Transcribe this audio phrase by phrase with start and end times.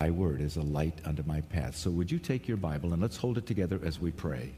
[0.00, 1.74] Thy word is a light unto my path.
[1.74, 4.52] So, would you take your Bible and let's hold it together as we pray?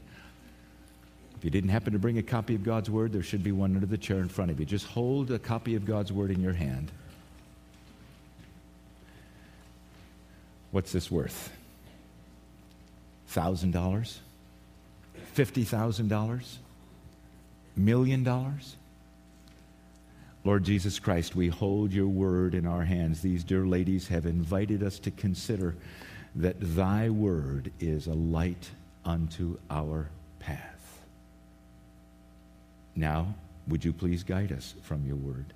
[1.35, 3.73] If you didn't happen to bring a copy of God's word, there should be one
[3.73, 4.67] under the chair in front of you.
[4.67, 6.91] Just hold a copy of God's word in your hand.
[10.69, 11.51] What's this worth?
[13.31, 14.17] $1,000?
[15.35, 16.55] $50,000?
[17.75, 18.75] Million dollars?
[20.43, 23.21] Lord Jesus Christ, we hold your word in our hands.
[23.21, 25.75] These dear ladies have invited us to consider
[26.35, 28.71] that thy word is a light
[29.05, 30.09] unto our
[30.39, 31.03] path.
[32.95, 33.35] Now,
[33.67, 35.53] would you please guide us from your word?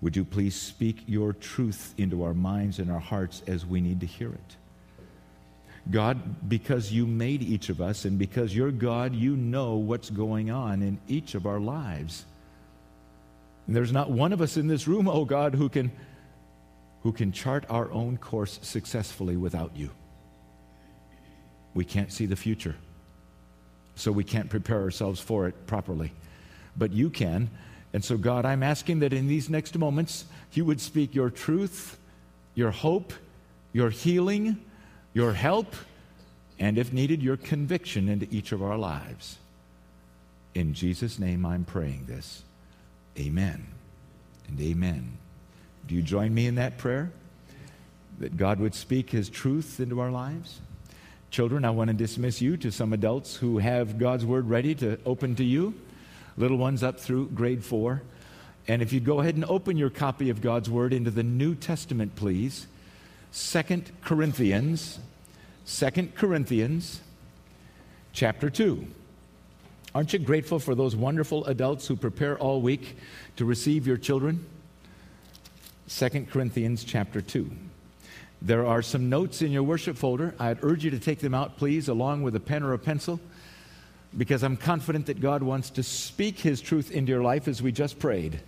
[0.00, 4.00] Would you please speak your truth into our minds and our hearts as we need
[4.00, 4.56] to hear it?
[5.90, 10.50] God, because you made each of us and because you're God, you know what's going
[10.50, 12.24] on in each of our lives.
[13.66, 15.90] And there's not one of us in this room, oh God, who can,
[17.02, 19.90] who can chart our own course successfully without you.
[21.74, 22.76] We can't see the future,
[23.96, 26.12] so we can't prepare ourselves for it properly.
[26.76, 27.50] But you can.
[27.92, 31.98] And so, God, I'm asking that in these next moments, you would speak your truth,
[32.54, 33.12] your hope,
[33.72, 34.62] your healing,
[35.12, 35.74] your help,
[36.58, 39.38] and if needed, your conviction into each of our lives.
[40.54, 42.42] In Jesus' name, I'm praying this.
[43.18, 43.66] Amen
[44.48, 45.16] and amen.
[45.86, 47.12] Do you join me in that prayer?
[48.18, 50.60] That God would speak His truth into our lives?
[51.30, 54.98] Children, I want to dismiss you to some adults who have God's Word ready to
[55.04, 55.74] open to you,
[56.36, 58.02] little ones up through grade four.
[58.68, 61.54] And if you'd go ahead and open your copy of God's Word into the New
[61.54, 62.66] Testament, please.
[63.30, 64.98] Second Corinthians,
[65.64, 67.00] Second Corinthians,
[68.12, 68.86] chapter 2.
[69.96, 72.98] Aren't you grateful for those wonderful adults who prepare all week
[73.36, 74.44] to receive your children?
[75.88, 77.50] 2 Corinthians chapter 2.
[78.42, 80.34] There are some notes in your worship folder.
[80.38, 83.18] I'd urge you to take them out, please, along with a pen or a pencil,
[84.14, 87.72] because I'm confident that God wants to speak His truth into your life as we
[87.72, 88.42] just prayed.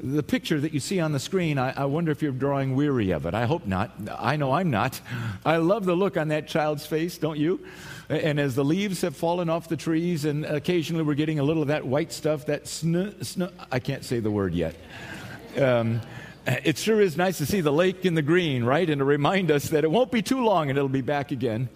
[0.00, 3.10] The picture that you see on the screen, I, I, wonder if you're drawing weary
[3.10, 3.34] of it.
[3.34, 3.90] I hope not.
[4.16, 5.00] I know I'm not.
[5.44, 7.58] I love the look on that child's face, don't you?
[8.08, 11.62] And as the leaves have fallen off the trees, and occasionally we're getting a little
[11.62, 14.76] of that white stuff, that sn, sn I can't say the word yet.
[15.60, 16.00] Um,
[16.46, 18.88] it sure is nice to see the lake in the green, right?
[18.88, 21.68] And to remind us that it won't be too long and it'll be back again.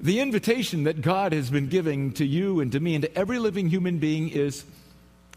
[0.00, 3.38] The invitation that God has been giving to you and to me and to every
[3.38, 4.64] living human being is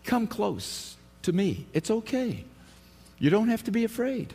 [0.05, 0.92] come close
[1.23, 1.67] to me.
[1.73, 2.43] It's okay.
[3.19, 4.33] You don't have to be afraid.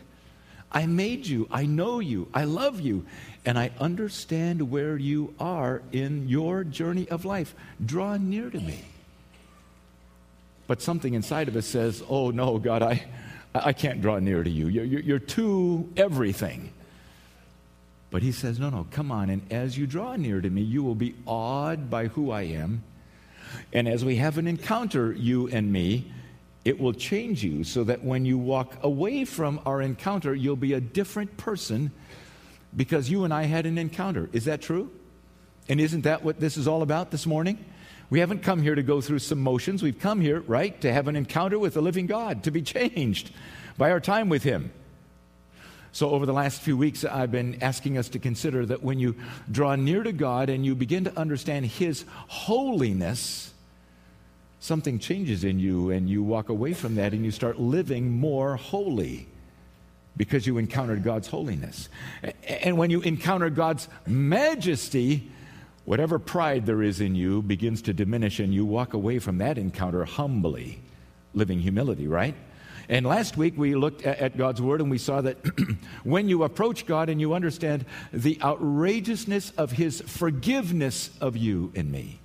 [0.71, 1.49] I made you.
[1.51, 2.29] I know you.
[2.35, 3.07] I love you
[3.45, 7.55] and I understand where you are in your journey of life.
[7.85, 8.85] Draw near to me.
[10.67, 13.07] But something inside of us says, Oh, no, God, I,
[13.55, 14.69] I can't draw near to you.
[14.69, 16.73] You're, you're too everything.
[18.11, 19.31] But he says, No, no, come on.
[19.31, 22.83] And as you draw near to me, you will be awed by who I am.
[23.73, 26.13] And as we have an encounter, you and me,
[26.69, 30.75] it will change you so that when you walk away from our encounter, you'll be
[30.75, 31.91] a different person
[32.77, 34.29] because you and I had an encounter.
[34.35, 34.91] Is that true?
[35.71, 37.65] And isn't that what this is all about this morning?
[38.11, 39.83] We haven't come here to go through some motions.
[39.83, 43.31] We've come here, right, to have an encounter with the living God, to be changed
[43.79, 44.71] by our time with Him.
[45.93, 49.17] So, over the last few weeks, I've been asking us to consider that when you
[49.51, 53.55] draw near to God and you begin to understand His holiness,
[54.61, 58.57] something changes in you and you walk away from that and you start living more
[58.57, 59.29] holy
[60.17, 61.89] because you encountered God's holiness.
[62.63, 65.31] And when you encounter God's majesty,
[65.85, 69.57] whatever pride there is in you begins to diminish, and you walk away from that
[69.57, 70.81] encounter humbly,
[71.35, 72.35] living humility, right?
[72.89, 75.37] And last week we looked at God's Word and we saw that
[76.05, 81.93] when you approach God and you understand the outrageousness of His forgiveness of you and
[81.93, 82.19] me,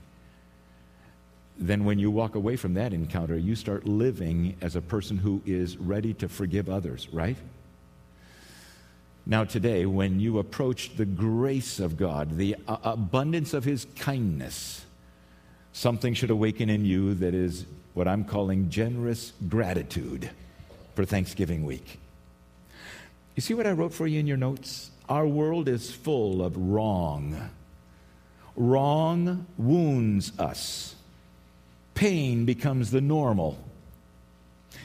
[1.67, 5.41] then when you walk away from that encounter, you start living as a person who
[5.45, 7.37] is ready to forgive others, right?
[9.25, 14.85] Now, today, when you approach the grace of God, the abundance of His kindness,
[15.71, 20.29] something should awaken in you that is what I'm calling generous gratitude
[20.95, 21.99] for Thanksgiving week.
[23.35, 24.91] You see what I wrote for you in your notes?
[25.07, 27.49] Our world is full of wrong.
[28.55, 30.95] Wrong wounds us,
[31.93, 33.57] pain becomes the normal.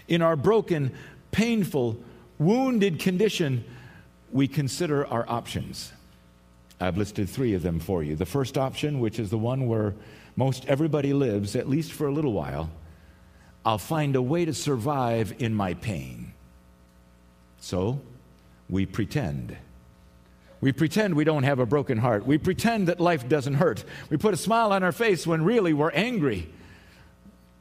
[0.06, 0.92] In our broken,
[1.30, 1.98] painful,
[2.38, 3.64] wounded condition,
[4.32, 5.92] we consider our options.
[6.80, 8.14] I've listed three of them for you.
[8.14, 9.94] The first option, which is the one where
[10.36, 12.70] most everybody lives, at least for a little while,
[13.64, 16.32] I'll find a way to survive in my pain.
[17.60, 18.00] So,
[18.70, 19.56] we pretend.
[20.60, 22.26] We pretend we don't have a broken heart.
[22.26, 23.84] We pretend that life doesn't hurt.
[24.10, 26.48] We put a smile on our face when really we're angry.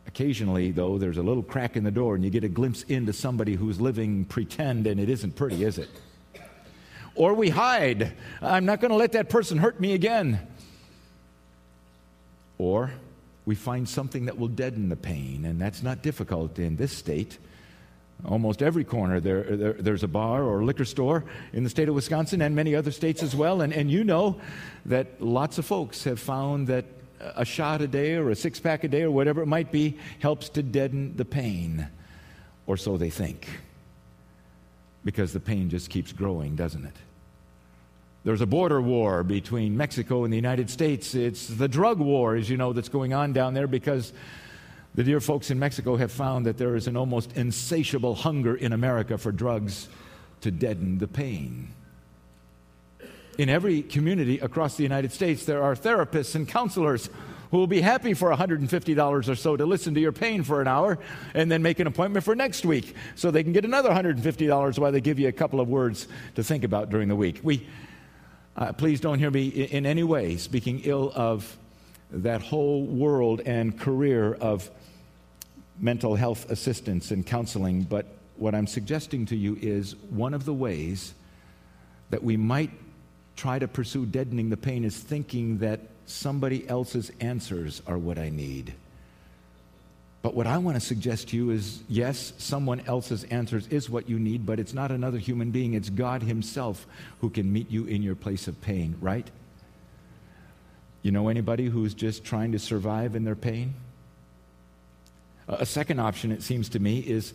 [0.07, 3.13] Occasionally, though, there's a little crack in the door and you get a glimpse into
[3.13, 5.89] somebody who's living pretend, and it isn't pretty, is it?
[7.13, 8.13] Or we hide.
[8.41, 10.39] I'm not going to let that person hurt me again.
[12.57, 12.91] Or
[13.45, 17.37] we find something that will deaden the pain, and that's not difficult in this state.
[18.25, 21.23] Almost every corner there, there, there's a bar or a liquor store
[21.53, 23.61] in the state of Wisconsin and many other states as well.
[23.61, 24.41] And, and you know
[24.85, 26.85] that lots of folks have found that
[27.19, 29.97] a shot a day or a six pack a day or whatever it might be
[30.19, 31.87] helps to deaden the pain,
[32.65, 33.47] or so they think.
[35.03, 36.95] Because the pain just keeps growing, doesn't it?
[38.23, 41.15] There's a border war between Mexico and the United States.
[41.15, 44.11] It's the drug war, as you know, that's going on down there because
[44.95, 48.73] the dear folks in Mexico have found that there is an almost insatiable hunger in
[48.73, 49.87] America for drugs
[50.41, 51.69] to deaden the pain.
[53.37, 57.09] In every community across the United States, there are therapists and counselors
[57.51, 60.67] who will be happy for $150 or so to listen to your pain for an
[60.67, 60.97] hour
[61.33, 64.91] and then make an appointment for next week so they can get another $150 while
[64.91, 67.39] they give you a couple of words to think about during the week.
[67.43, 67.67] We,
[68.55, 71.57] uh, please don't hear me in any way speaking ill of
[72.09, 74.69] that whole world and career of
[75.79, 78.07] mental health assistance and counseling, but
[78.37, 81.13] what I'm suggesting to you is one of the ways
[82.09, 82.71] that we might
[83.37, 88.29] try to pursue deadening the pain is thinking that somebody else's answers are what I
[88.29, 88.73] need.
[90.23, 94.09] But what I want to suggest to you is yes, someone else's answers is what
[94.09, 95.75] you need, but it's not another human being.
[95.75, 96.85] It's God Himself
[97.21, 99.29] who can meet you in your place of pain, right?
[101.03, 103.75] You know anybody who's just trying to survive in their pain?
[105.47, 107.33] A second option, it seems to me, is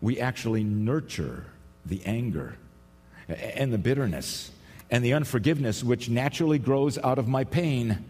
[0.00, 1.46] we actually nurture
[1.84, 2.56] the anger
[3.26, 4.52] and the bitterness
[4.90, 8.04] and the unforgiveness which naturally grows out of my pain.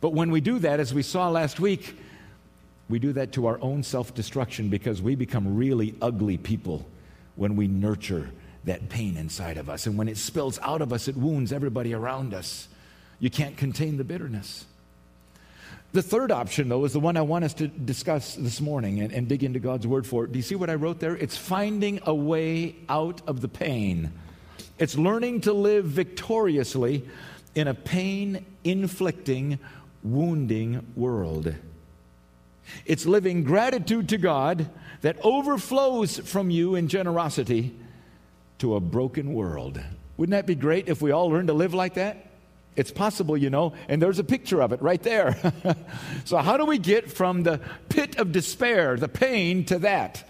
[0.00, 1.96] But when we do that, as we saw last week,
[2.88, 6.86] we do that to our own self destruction because we become really ugly people
[7.36, 8.30] when we nurture
[8.64, 9.86] that pain inside of us.
[9.86, 12.68] And when it spills out of us, it wounds everybody around us.
[13.20, 14.66] You can't contain the bitterness.
[15.92, 19.12] The third option, though, is the one I want us to discuss this morning and,
[19.12, 20.24] and dig into God's word for.
[20.24, 20.32] It.
[20.32, 21.16] Do you see what I wrote there?
[21.16, 24.12] It's finding a way out of the pain.
[24.78, 27.08] It's learning to live victoriously
[27.54, 29.58] in a pain inflicting,
[30.02, 31.54] wounding world.
[32.84, 34.68] It's living gratitude to God
[35.02, 37.74] that overflows from you in generosity
[38.58, 39.80] to a broken world.
[40.16, 42.30] Wouldn't that be great if we all learned to live like that?
[42.76, 45.36] It's possible, you know, and there's a picture of it right there.
[46.24, 50.28] so, how do we get from the pit of despair, the pain, to that?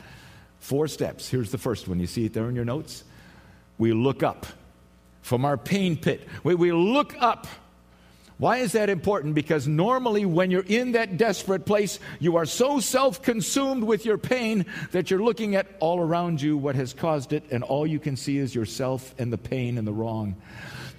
[0.59, 1.29] Four steps.
[1.29, 2.01] Here's the first one.
[2.01, 3.05] You see it there in your notes?
[3.79, 4.47] We look up
[5.23, 6.27] from our pain pit.
[6.43, 7.47] We, we look up.
[8.37, 9.35] Why is that important?
[9.35, 14.19] Because normally, when you're in that desperate place, you are so self consumed with your
[14.19, 18.01] pain that you're looking at all around you what has caused it, and all you
[18.01, 20.35] can see is yourself and the pain and the wrong.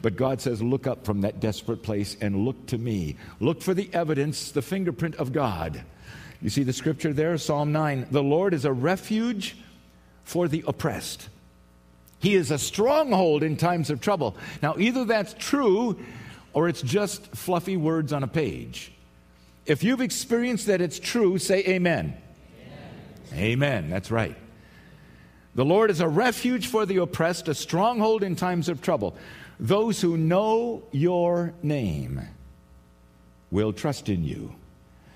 [0.02, 3.18] But God says, Look up from that desperate place and look to me.
[3.40, 5.84] Look for the evidence, the fingerprint of God.
[6.42, 9.58] You see the scripture there, Psalm 9 The Lord is a refuge
[10.24, 11.30] for the oppressed.
[12.26, 14.36] He is a stronghold in times of trouble.
[14.64, 16.00] Now, either that's true
[16.54, 18.92] or it's just fluffy words on a page.
[19.68, 22.18] If you've experienced that it's true, say amen.
[23.32, 23.40] Amen.
[23.40, 23.90] amen.
[23.92, 24.36] That's right.
[25.54, 29.16] The Lord is a refuge for the oppressed, a stronghold in times of trouble.
[29.60, 32.22] Those who know your name
[33.52, 34.56] will trust in you.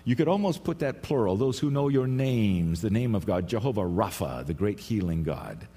[0.06, 3.48] You could almost put that plural, those who know your names, the name of God,
[3.48, 5.68] Jehovah Rapha, the great healing God,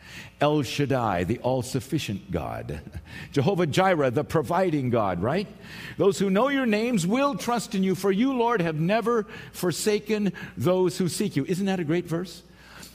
[0.41, 2.81] El Shaddai, the all sufficient God,
[3.33, 5.49] Jehovah Jireh, the providing God, right?
[5.97, 10.33] Those who know your names will trust in you, for you, Lord, have never forsaken
[10.57, 11.45] those who seek you.
[11.45, 12.43] Isn't that a great verse?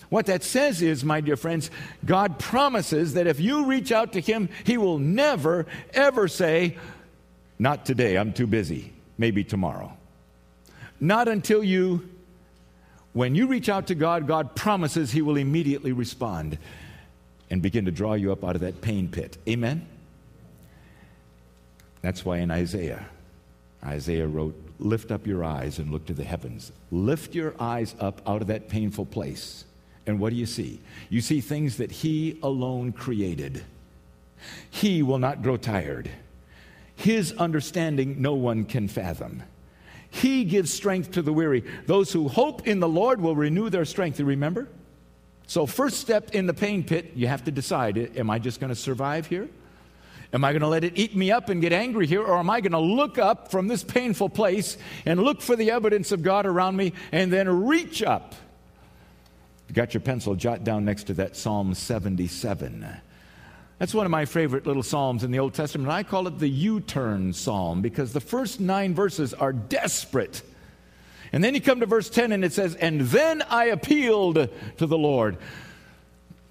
[0.09, 1.69] What that says is, my dear friends,
[2.05, 6.77] God promises that if you reach out to Him, He will never, ever say,
[7.59, 9.96] Not today, I'm too busy, maybe tomorrow.
[10.99, 12.09] Not until you,
[13.13, 16.57] when you reach out to God, God promises He will immediately respond
[17.49, 19.37] and begin to draw you up out of that pain pit.
[19.47, 19.87] Amen?
[22.01, 23.05] That's why in Isaiah,
[23.83, 26.71] Isaiah wrote, Lift up your eyes and look to the heavens.
[26.91, 29.65] Lift your eyes up out of that painful place
[30.07, 30.79] and what do you see?
[31.09, 33.63] You see things that He alone created.
[34.69, 36.09] He will not grow tired.
[36.95, 39.43] His understanding no one can fathom.
[40.17, 41.63] He gives strength to the weary.
[41.85, 44.19] Those who hope in the Lord will renew their strength.
[44.19, 44.67] You remember?
[45.45, 48.59] So, first step in the pain pit, you have to decide eh, am I just
[48.59, 49.47] going to survive here?
[50.33, 52.21] Am I going to let it eat me up and get angry here?
[52.21, 55.71] Or am I going to look up from this painful place and look for the
[55.71, 58.35] evidence of God around me and then reach up?
[59.69, 62.85] You got your pencil, jot down next to that Psalm 77.
[63.79, 65.89] That's one of my favorite little psalms in the Old Testament.
[65.91, 70.41] I call it the U turn psalm because the first nine verses are desperate.
[71.31, 74.85] And then you come to verse 10 and it says, And then I appealed to
[74.85, 75.37] the Lord.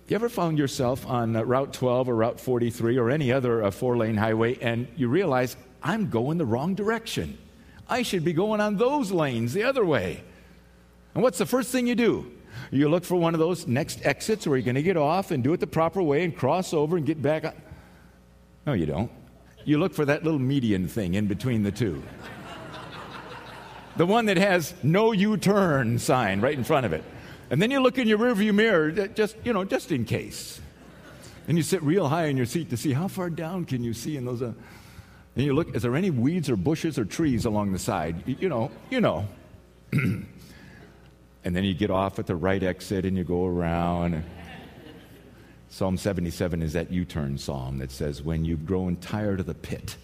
[0.06, 3.70] You ever found yourself on uh, Route 12 or Route 43 or any other uh,
[3.72, 7.38] four lane highway and you realize, I'm going the wrong direction?
[7.88, 10.22] I should be going on those lanes the other way.
[11.14, 12.30] And what's the first thing you do?
[12.70, 15.42] You look for one of those next exits where you're going to get off and
[15.42, 17.52] do it the proper way and cross over and get back on.
[18.66, 19.10] No, you don't.
[19.64, 22.02] You look for that little median thing in between the two.
[23.96, 27.04] the one that has no U turn sign right in front of it.
[27.50, 30.60] And then you look in your rearview mirror, just, you know, just in case.
[31.46, 33.94] And you sit real high in your seat to see how far down can you
[33.94, 34.42] see in those.
[34.42, 34.52] Uh,
[35.36, 38.22] and you look, is there any weeds or bushes or trees along the side?
[38.26, 39.28] You, you know, you know.
[41.46, 44.24] and then you get off at the right exit and you go around.
[45.68, 49.54] Psalm 77 is that U turn psalm that says, When you've grown tired of the
[49.54, 49.96] pit,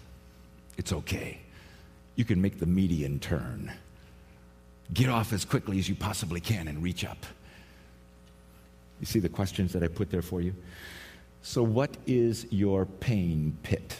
[0.77, 1.41] it's okay.
[2.15, 3.73] You can make the median turn.
[4.93, 7.25] Get off as quickly as you possibly can and reach up.
[9.01, 10.55] You see the questions that I put there for you?
[11.41, 13.97] So, what is your pain pit?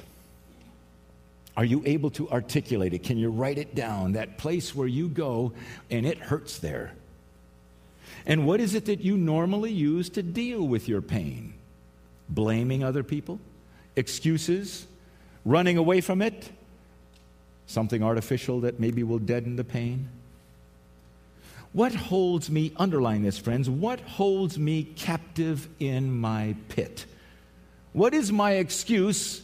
[1.58, 3.04] Are you able to articulate it?
[3.04, 4.14] Can you write it down?
[4.14, 5.52] That place where you go
[5.92, 6.94] and it hurts there.
[8.26, 11.54] And what is it that you normally use to deal with your pain?
[12.30, 13.40] Blaming other people?
[13.96, 14.86] Excuses?
[15.46, 16.52] Running away from it?
[17.66, 20.10] Something artificial that maybe will deaden the pain?
[21.74, 27.06] What holds me, underline this, friends, what holds me captive in my pit?
[27.94, 29.42] What is my excuse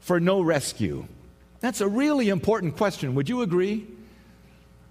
[0.00, 1.06] for no rescue?
[1.60, 3.14] That's a really important question.
[3.14, 3.86] Would you agree?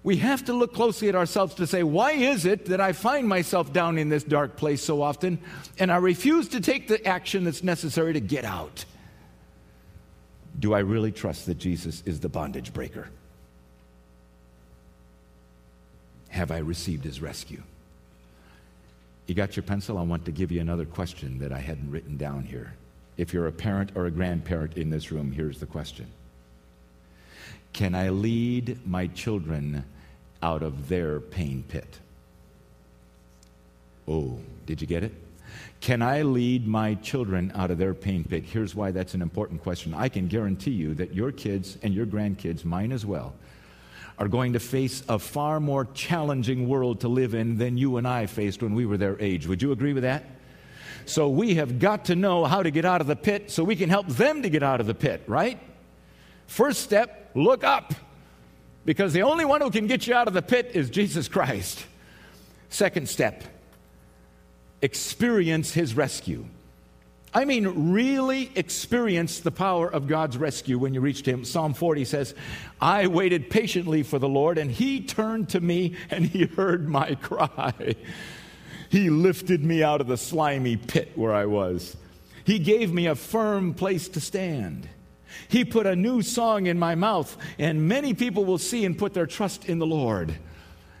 [0.04, 3.28] We have to look closely at ourselves to say, why is it that I find
[3.28, 5.38] myself down in this dark place so often
[5.78, 8.84] and I refuse to take the action that's necessary to get out?
[10.58, 13.08] Do I really trust that Jesus is the bondage breaker?
[16.32, 17.62] have I received his rescue?
[19.26, 19.98] You got your pencil?
[19.98, 22.72] I want to give you another question that I hadn't written down here.
[23.18, 26.06] If you're a parent or a grandparent in this room, here's the question
[27.72, 29.84] Can I lead my children
[30.42, 31.98] out of their pain pit?
[34.06, 35.12] Oh, did you get it?
[35.80, 38.44] Can I lead my children out of their pain pit?
[38.44, 39.94] Here's why that's an important question.
[39.94, 43.34] I can guarantee you that your kids and your grandkids, mine as well,
[44.18, 48.06] are going to face a far more challenging world to live in than you and
[48.06, 49.46] I faced when we were their age.
[49.46, 50.24] Would you agree with that?
[51.06, 53.74] So we have got to know how to get out of the pit so we
[53.74, 55.58] can help them to get out of the pit, right?
[56.52, 57.94] First step, look up.
[58.84, 61.82] Because the only one who can get you out of the pit is Jesus Christ.
[62.68, 63.42] Second step,
[64.82, 66.44] experience his rescue.
[67.32, 71.46] I mean, really experience the power of God's rescue when you reach Him.
[71.46, 72.34] Psalm 40 says,
[72.78, 77.14] I waited patiently for the Lord, and He turned to me and He heard my
[77.14, 77.96] cry.
[78.90, 81.96] He lifted me out of the slimy pit where I was.
[82.44, 84.86] He gave me a firm place to stand.
[85.48, 89.14] He put a new song in my mouth, and many people will see and put
[89.14, 90.34] their trust in the Lord.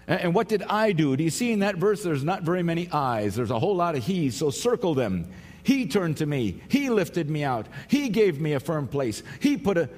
[0.06, 1.16] And what did I do?
[1.16, 3.94] Do you see in that verse there's not very many I's, there's a whole lot
[3.94, 5.26] of He's, so circle them.
[5.62, 6.60] He turned to me.
[6.68, 7.66] He lifted me out.
[7.88, 9.22] He gave me a firm place.
[9.40, 9.88] He put a.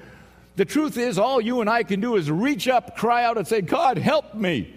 [0.57, 3.47] The truth is, all you and I can do is reach up, cry out, and
[3.47, 4.73] say, God, help me.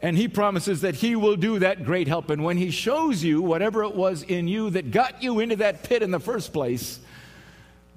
[0.00, 2.30] And He promises that He will do that great help.
[2.30, 5.82] And when He shows you whatever it was in you that got you into that
[5.82, 7.00] pit in the first place,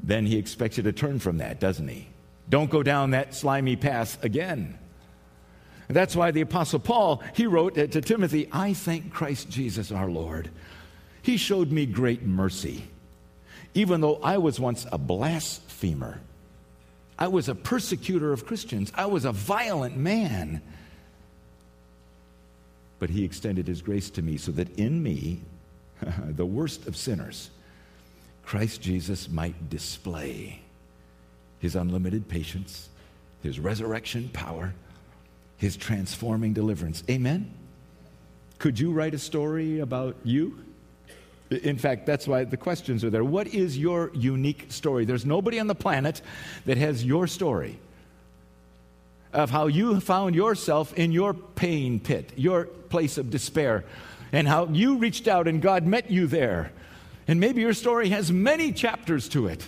[0.04, 2.08] then He expects you to turn from that, doesn't He?
[2.50, 4.78] Don't go down that slimy path again.
[5.88, 10.50] That's why the Apostle Paul, he wrote to Timothy, I thank Christ Jesus our Lord
[11.24, 12.84] he showed me great mercy.
[13.74, 16.20] Even though I was once a blasphemer,
[17.18, 20.62] I was a persecutor of Christians, I was a violent man.
[23.00, 25.42] But he extended his grace to me so that in me,
[26.28, 27.50] the worst of sinners,
[28.44, 30.62] Christ Jesus might display
[31.60, 32.90] his unlimited patience,
[33.42, 34.74] his resurrection power,
[35.58, 37.04] his transforming deliverance.
[37.10, 37.52] Amen?
[38.60, 40.64] Could you write a story about you?
[41.50, 43.24] In fact, that's why the questions are there.
[43.24, 45.06] What is your unique story?
[45.06, 46.22] There's nobody on the planet
[46.66, 47.80] that has your story
[49.32, 53.84] of how you found yourself in your pain pit, your place of despair.
[54.34, 56.74] and how you reached out and God met you there.
[57.27, 59.68] And maybe your story has many chapters to it.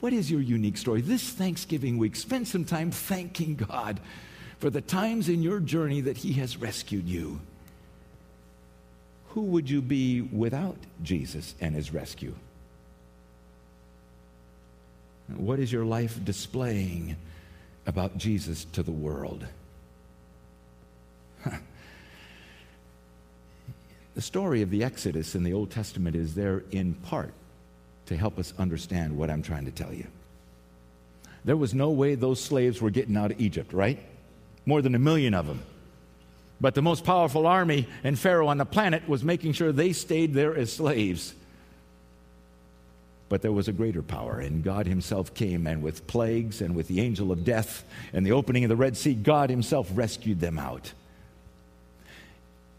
[0.00, 1.02] What is your unique story?
[1.02, 4.00] This Thanksgiving week, spend some time thanking God
[4.58, 7.40] for the times in your journey that He has rescued you.
[9.30, 12.34] Who would you be without Jesus and His rescue?
[15.36, 17.16] What is your life displaying
[17.86, 19.46] about Jesus to the world?
[24.14, 27.32] The story of the Exodus in the Old Testament is there in part
[28.06, 30.06] to help us understand what I'm trying to tell you.
[31.44, 33.98] There was no way those slaves were getting out of Egypt, right?
[34.66, 35.62] More than a million of them.
[36.60, 40.34] But the most powerful army and Pharaoh on the planet was making sure they stayed
[40.34, 41.34] there as slaves.
[43.30, 46.88] But there was a greater power, and God Himself came, and with plagues and with
[46.88, 50.58] the angel of death and the opening of the Red Sea, God Himself rescued them
[50.58, 50.92] out.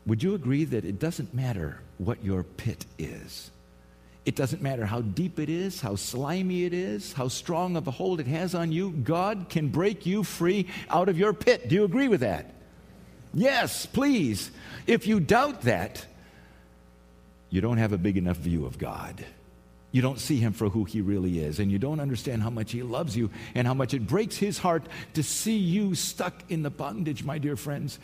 [0.05, 3.51] Would you agree that it doesn't matter what your pit is?
[4.25, 7.91] It doesn't matter how deep it is, how slimy it is, how strong of a
[7.91, 8.91] hold it has on you.
[8.91, 11.67] God can break you free out of your pit.
[11.67, 12.53] Do you agree with that?
[13.33, 14.51] Yes, please.
[14.85, 16.05] If you doubt that,
[17.49, 19.25] you don't have a big enough view of God.
[19.91, 22.71] You don't see him for who he really is, and you don't understand how much
[22.71, 24.83] he loves you and how much it breaks his heart
[25.15, 27.99] to see you stuck in the bondage, my dear friends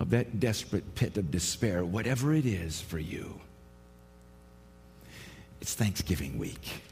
[0.00, 3.40] of that desperate pit of despair, whatever it is for you.
[5.60, 6.82] It's Thanksgiving week.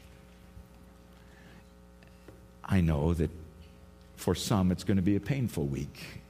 [2.65, 3.31] I know that
[4.17, 6.21] for some it's going to be a painful week.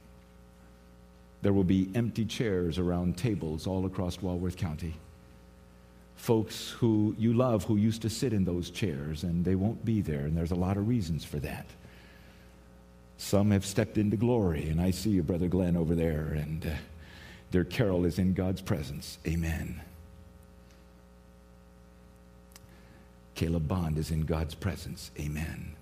[1.42, 4.94] There will be empty chairs around tables all across Walworth County.
[6.16, 10.00] Folks who you love who used to sit in those chairs, and they won't be
[10.00, 11.66] there, and there's a lot of reasons for that.
[13.18, 16.70] Some have stepped into glory, and I see you, Brother Glenn, over there, and uh,
[17.50, 19.18] their carol is in God's presence.
[19.26, 19.80] Amen.
[23.34, 25.10] Caleb Bond is in God's presence.
[25.18, 25.72] Amen.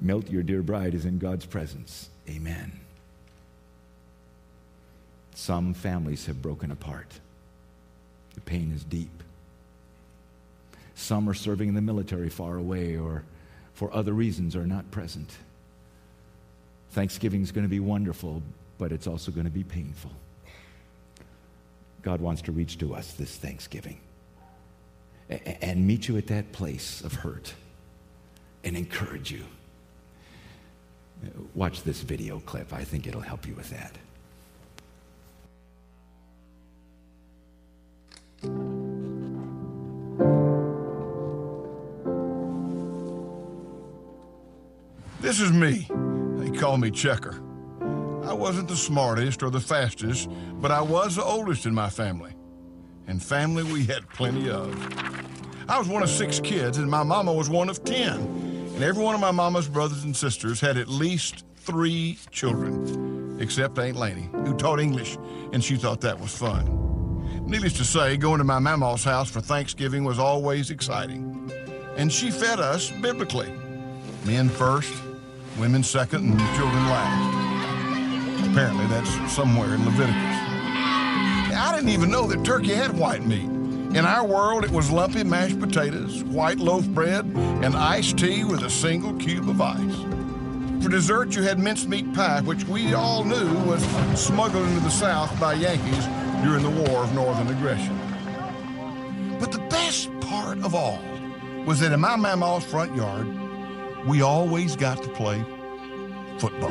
[0.00, 2.10] Milt, your dear bride, is in God's presence.
[2.28, 2.80] Amen.
[5.34, 7.20] Some families have broken apart.
[8.34, 9.22] The pain is deep.
[10.96, 13.22] Some are serving in the military far away or
[13.74, 15.36] for other reasons are not present.
[16.96, 18.42] Thanksgiving is going to be wonderful,
[18.78, 20.10] but it's also going to be painful.
[22.00, 24.00] God wants to reach to us this Thanksgiving
[25.28, 27.52] and meet you at that place of hurt
[28.64, 29.44] and encourage you.
[31.22, 32.72] Uh, watch this video clip.
[32.72, 33.92] I think it'll help you with that.
[45.20, 45.90] This is me.
[46.58, 47.42] Call me Checker.
[48.24, 52.32] I wasn't the smartest or the fastest, but I was the oldest in my family.
[53.06, 54.74] And family we had plenty of.
[55.68, 58.20] I was one of six kids, and my mama was one of ten.
[58.74, 63.78] And every one of my mama's brothers and sisters had at least three children, except
[63.78, 65.18] Aunt Laney, who taught English,
[65.52, 67.44] and she thought that was fun.
[67.46, 71.52] Needless to say, going to my mama's house for Thanksgiving was always exciting.
[71.96, 73.52] And she fed us biblically
[74.24, 74.92] men first,
[75.58, 78.46] women second, and children last.
[78.50, 80.14] Apparently, that's somewhere in Leviticus.
[81.54, 83.44] I didn't even know that turkey had white meat.
[83.96, 88.62] In our world, it was lumpy mashed potatoes, white loaf bread, and iced tea with
[88.62, 89.96] a single cube of ice.
[90.82, 93.82] For dessert, you had mincemeat pie, which we all knew was
[94.14, 96.06] smuggled into the South by Yankees
[96.44, 97.98] during the War of Northern Aggression.
[99.40, 101.00] But the best part of all
[101.64, 103.26] was that in my mama's front yard,
[104.06, 105.44] we always got to play
[106.38, 106.70] football.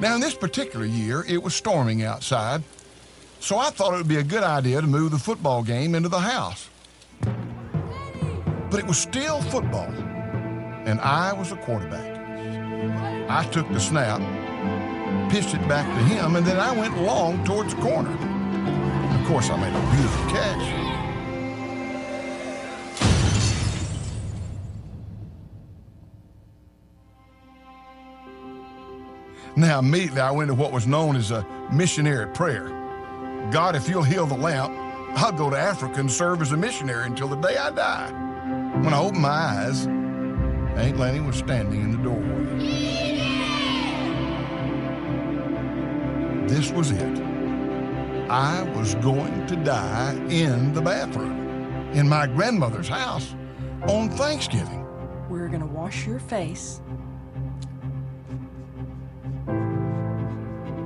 [0.00, 2.62] Now, in this particular year, it was storming outside,
[3.38, 6.08] so I thought it would be a good idea to move the football game into
[6.08, 6.70] the house.
[7.20, 9.92] But it was still football
[10.86, 12.18] and I was the quarterback.
[13.28, 14.20] I took the snap,
[15.30, 18.12] pitched it back to him, and then I went long towards the corner.
[19.20, 20.90] Of course, I made a beautiful catch.
[29.56, 32.68] Now, immediately I went to what was known as a missionary prayer.
[33.50, 34.72] God, if you'll heal the lamp,
[35.18, 38.10] I'll go to Africa and serve as a missionary until the day I die.
[38.82, 39.86] When I opened my eyes,
[40.76, 42.46] Aunt Lanny was standing in the doorway.
[46.48, 47.20] This was it.
[48.30, 53.34] I was going to die in the bathroom in my grandmother's house
[53.88, 54.86] on Thanksgiving.
[55.28, 56.80] We're going to wash your face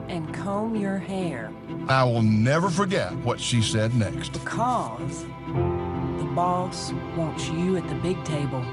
[0.08, 1.50] and comb your hair
[1.88, 4.32] I will never forget what she said next.
[4.32, 8.64] because the boss wants you at the big table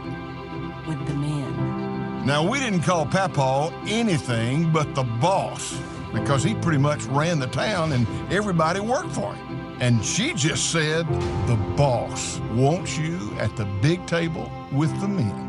[0.87, 2.25] with the men.
[2.25, 5.79] Now, we didn't call Papaw anything but the boss
[6.13, 9.77] because he pretty much ran the town and everybody worked for him.
[9.81, 11.07] And she just said,
[11.47, 15.47] The boss wants you at the big table with the men.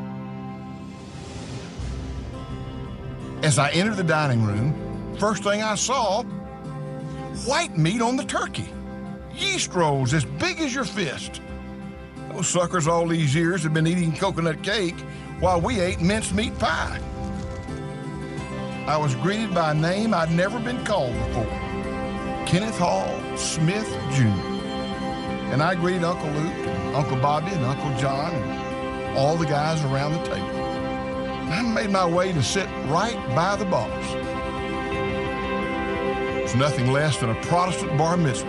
[3.43, 6.23] As I entered the dining room, first thing I saw
[7.45, 8.69] white meat on the turkey.
[9.35, 11.43] Yeast rolls as big as your fist.
[12.31, 14.97] Those suckers all these years have been eating coconut cake
[15.43, 17.01] while we ate mincemeat pie.
[18.87, 21.51] I was greeted by a name I'd never been called before
[22.47, 24.29] Kenneth Hall Smith Jr.
[25.51, 29.83] And I greeted Uncle Luke, and Uncle Bobby, and Uncle John, and all the guys
[29.83, 30.47] around the table.
[30.47, 33.91] And I made my way to sit right by the boss.
[36.39, 38.49] It's nothing less than a Protestant bar mitzvah.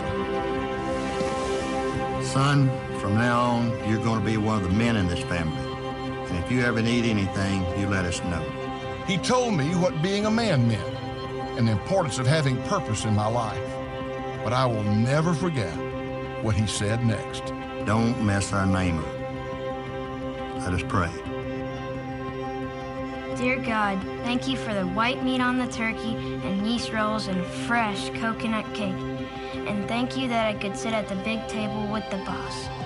[2.24, 5.73] Son, from now on, you're going to be one of the men in this family.
[6.34, 8.42] And if you ever need anything, you let us know.
[9.06, 10.82] He told me what being a man meant
[11.60, 13.62] and the importance of having purpose in my life.
[14.44, 15.72] But I will never forget
[16.42, 17.54] what he said next.
[17.86, 19.14] Don't mess our name up.
[20.64, 21.12] Let us pray.
[23.38, 27.46] Dear God, thank you for the white meat on the turkey and yeast rolls and
[27.46, 28.96] fresh coconut cake.
[29.68, 32.83] And thank you that I could sit at the big table with the boss.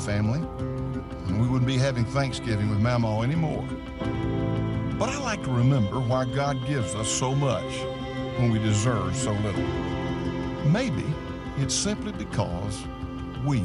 [0.00, 0.40] Our family,
[1.26, 3.64] and we wouldn't be having Thanksgiving with Mamaw anymore.
[4.98, 7.72] But I like to remember why God gives us so much
[8.38, 9.62] when we deserve so little.
[10.70, 11.04] Maybe
[11.58, 12.82] it's simply because
[13.44, 13.64] we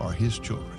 [0.00, 0.72] are His children.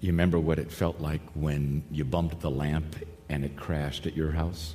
[0.00, 2.96] You remember what it felt like when you bumped the lamp
[3.28, 4.74] and it crashed at your house?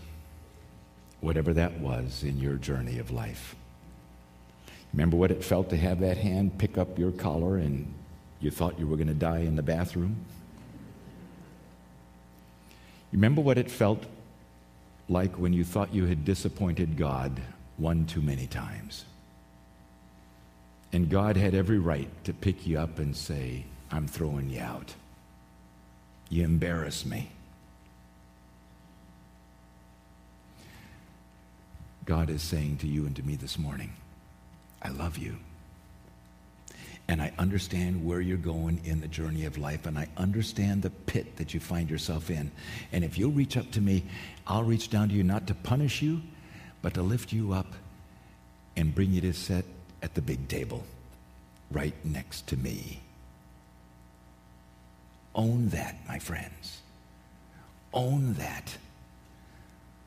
[1.22, 3.56] Whatever that was in your journey of life.
[4.94, 7.94] Remember what it felt to have that hand pick up your collar and
[8.40, 10.16] you thought you were going to die in the bathroom?
[13.12, 14.06] Remember what it felt
[15.08, 17.42] like when you thought you had disappointed God
[17.78, 19.06] one too many times?
[20.92, 24.94] And God had every right to pick you up and say, I'm throwing you out.
[26.30, 27.30] You embarrass me.
[32.10, 33.94] God is saying to you and to me this morning,
[34.82, 35.36] I love you.
[37.08, 40.90] And I understand where you're going in the journey of life, and I understand the
[40.90, 42.50] pit that you find yourself in.
[42.92, 44.06] And if you'll reach up to me,
[44.48, 46.24] I'll reach down to you not to punish you,
[46.82, 47.74] but to lift you up
[48.76, 49.66] and bring you to sit
[50.02, 50.84] at the big table
[51.70, 53.02] right next to me.
[55.36, 56.82] Own that, my friends.
[57.94, 58.78] Own that.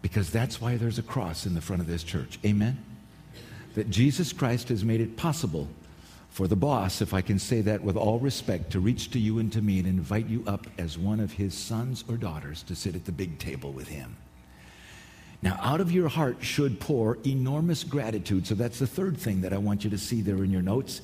[0.03, 2.39] Because that's why there's a cross in the front of this church.
[2.45, 2.79] Amen?
[3.75, 5.69] That Jesus Christ has made it possible
[6.29, 9.39] for the boss, if I can say that with all respect, to reach to you
[9.39, 12.75] and to me and invite you up as one of his sons or daughters to
[12.75, 14.17] sit at the big table with him.
[15.43, 18.47] Now, out of your heart should pour enormous gratitude.
[18.47, 21.03] So that's the third thing that I want you to see there in your notes.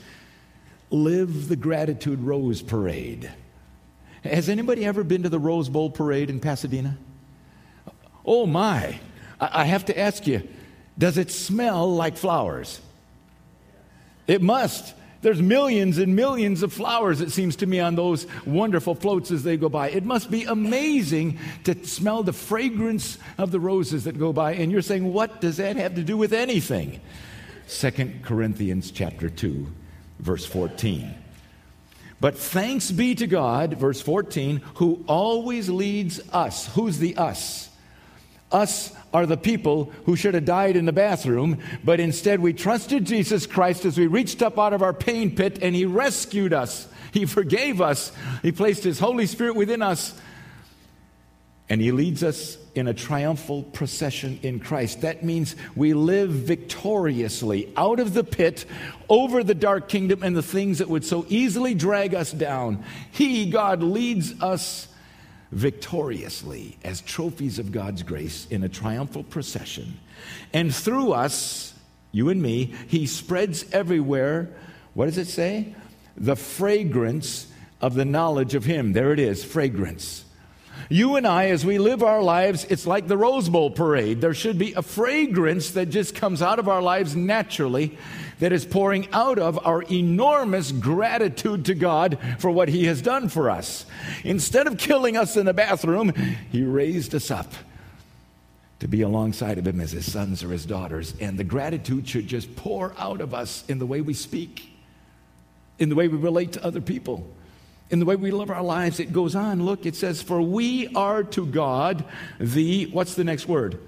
[0.90, 3.30] Live the gratitude rose parade.
[4.24, 6.96] Has anybody ever been to the Rose Bowl parade in Pasadena?
[8.28, 9.00] Oh my.
[9.40, 10.46] I have to ask you,
[10.98, 12.78] does it smell like flowers?
[14.26, 14.94] It must.
[15.22, 19.44] There's millions and millions of flowers, it seems to me, on those wonderful floats as
[19.44, 19.88] they go by.
[19.88, 24.52] It must be amazing to smell the fragrance of the roses that go by.
[24.52, 27.00] And you're saying, what does that have to do with anything?
[27.70, 29.66] 2 Corinthians chapter 2,
[30.18, 31.14] verse 14.
[32.20, 36.66] But thanks be to God, verse 14, who always leads us.
[36.74, 37.67] Who's the us?
[38.50, 43.04] Us are the people who should have died in the bathroom, but instead we trusted
[43.04, 46.88] Jesus Christ as we reached up out of our pain pit and He rescued us.
[47.12, 48.12] He forgave us.
[48.42, 50.18] He placed His Holy Spirit within us.
[51.68, 55.02] And He leads us in a triumphal procession in Christ.
[55.02, 58.64] That means we live victoriously out of the pit,
[59.10, 62.84] over the dark kingdom and the things that would so easily drag us down.
[63.10, 64.87] He, God, leads us
[65.50, 69.98] victoriously as trophies of God's grace in a triumphal procession.
[70.52, 71.74] And through us,
[72.12, 74.50] you and me, He spreads everywhere,
[74.94, 75.74] what does it say?
[76.16, 77.46] The fragrance
[77.80, 78.92] of the knowledge of Him.
[78.92, 80.24] There it is, fragrance.
[80.90, 84.20] You and I, as we live our lives, it's like the Rose Bowl parade.
[84.20, 87.98] There should be a fragrance that just comes out of our lives naturally
[88.40, 93.28] that is pouring out of our enormous gratitude to God for what He has done
[93.28, 93.86] for us.
[94.24, 96.12] Instead of killing us in the bathroom,
[96.50, 97.52] He raised us up
[98.80, 101.14] to be alongside of Him as His sons or His daughters.
[101.20, 104.70] And the gratitude should just pour out of us in the way we speak,
[105.78, 107.28] in the way we relate to other people
[107.90, 109.64] in the way we live our lives, it goes on.
[109.64, 112.04] Look, it says, For we are to God
[112.38, 113.78] the, what's the next word?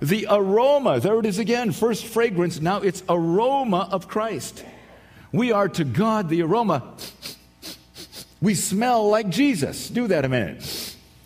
[0.00, 1.00] The aroma.
[1.00, 1.72] There it is again.
[1.72, 4.64] First fragrance, now it's aroma of Christ.
[5.32, 6.94] We are to God the aroma.
[8.40, 9.88] We smell like Jesus.
[9.88, 10.62] Do that a minute.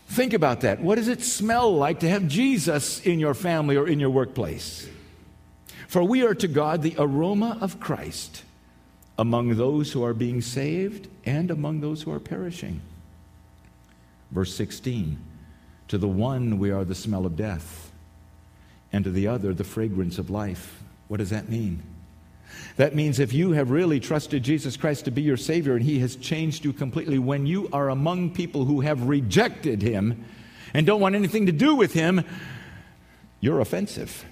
[0.09, 0.81] Think about that.
[0.81, 4.89] What does it smell like to have Jesus in your family or in your workplace?
[5.89, 8.43] For we are to God the aroma of Christ
[9.19, 12.81] among those who are being saved and among those who are perishing.
[14.31, 15.19] Verse 16
[15.89, 17.82] To the one we are the smell of death,
[18.93, 20.83] and to the other the fragrance of life.
[21.09, 21.83] What does that mean?
[22.77, 25.99] That means if you have really trusted Jesus Christ to be your Savior and He
[26.01, 30.25] has changed you completely, when you are among people who have rejected Him
[30.75, 32.25] and don't want anything to do with Him,
[33.41, 34.25] you're offensive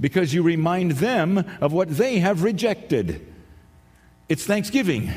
[0.00, 3.26] because you remind them of what they have rejected.
[4.28, 5.10] It's Thanksgiving.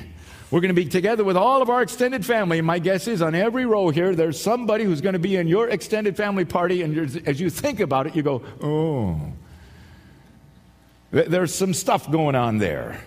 [0.54, 2.62] We're going to be together with all of our extended family.
[2.62, 5.68] My guess is on every row here, there's somebody who's going to be in your
[5.68, 6.84] extended family party.
[6.84, 6.96] And
[7.28, 9.20] as you think about it, you go, oh,
[11.10, 13.04] there's some stuff going on there.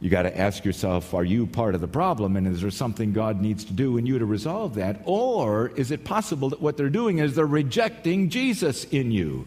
[0.00, 2.34] You got to ask yourself, are you part of the problem?
[2.38, 5.02] And is there something God needs to do in you to resolve that?
[5.04, 9.46] Or is it possible that what they're doing is they're rejecting Jesus in you?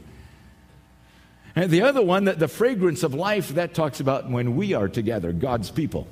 [1.56, 4.88] And the other one, that the fragrance of life, that talks about when we are
[4.88, 6.08] together, God's people.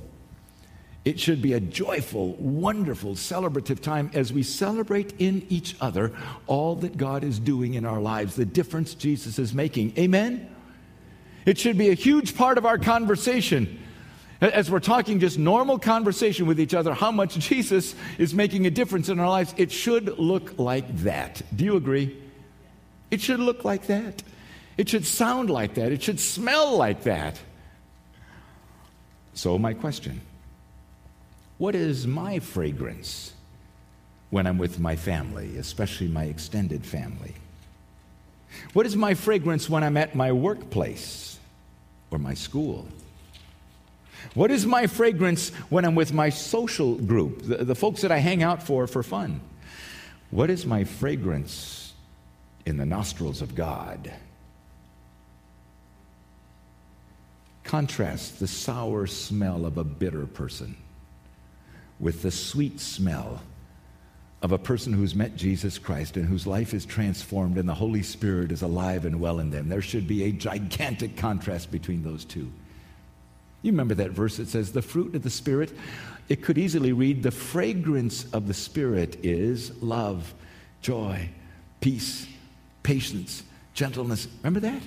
[1.04, 6.12] It should be a joyful, wonderful, celebrative time as we celebrate in each other
[6.46, 9.98] all that God is doing in our lives, the difference Jesus is making.
[9.98, 10.48] Amen?
[11.46, 13.80] It should be a huge part of our conversation.
[14.42, 18.72] As we're talking just normal conversation with each other, how much Jesus is making a
[18.72, 21.42] difference in our lives, it should look like that.
[21.56, 22.16] Do you agree?
[23.10, 24.22] It should look like that.
[24.78, 25.92] It should sound like that.
[25.92, 27.40] It should smell like that.
[29.34, 30.22] So, my question
[31.62, 33.34] what is my fragrance
[34.32, 37.36] when I'm with my family, especially my extended family?
[38.74, 41.38] What is my fragrance when I'm at my workplace
[42.10, 42.88] or my school?
[44.34, 48.18] What is my fragrance when I'm with my social group, the, the folks that I
[48.18, 49.40] hang out for for fun?
[50.32, 51.94] What is my fragrance
[52.66, 54.12] in the nostrils of God?
[57.64, 60.76] Contrast the sour smell of a bitter person
[62.02, 63.42] with the sweet smell
[64.42, 68.02] of a person who's met Jesus Christ and whose life is transformed and the Holy
[68.02, 69.70] Spirit is alive and well in them.
[69.70, 72.52] There should be a gigantic contrast between those two.
[73.62, 75.72] You remember that verse that says, The fruit of the Spirit?
[76.28, 80.34] It could easily read, The fragrance of the Spirit is love,
[80.82, 81.30] joy,
[81.80, 82.26] peace,
[82.82, 83.44] patience,
[83.76, 84.28] gentleness.
[84.42, 84.82] Remember that?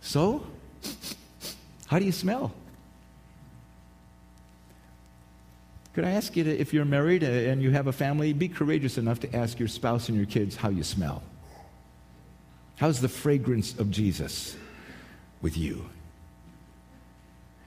[0.00, 0.44] So,
[1.86, 2.52] how do you smell?
[5.94, 8.48] Could I ask you to, if you're married uh, and you have a family, be
[8.48, 11.22] courageous enough to ask your spouse and your kids how you smell?
[12.76, 14.56] How's the fragrance of Jesus
[15.42, 15.84] with you?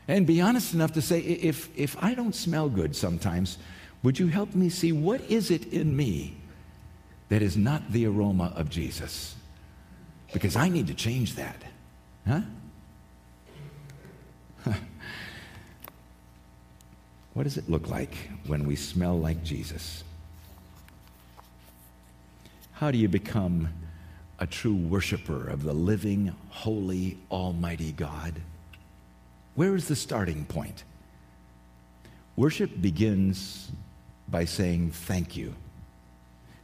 [0.07, 3.57] And be honest enough to say, if, if I don't smell good sometimes,
[4.03, 6.35] would you help me see what is it in me
[7.29, 9.35] that is not the aroma of Jesus?
[10.33, 11.63] Because I need to change that.
[12.27, 12.41] Huh?
[17.35, 18.15] What does it look like
[18.47, 20.05] when we smell like Jesus?
[22.71, 23.69] How do you become
[24.39, 28.41] a true worshiper of the living, holy, almighty God?
[29.53, 30.85] Where is the starting point?
[32.37, 33.69] Worship begins
[34.29, 35.55] by saying thank you.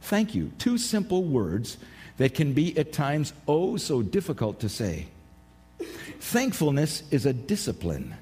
[0.00, 0.52] Thank you.
[0.58, 1.76] Two simple words
[2.16, 5.08] that can be at times oh so difficult to say.
[6.18, 8.14] Thankfulness is a discipline,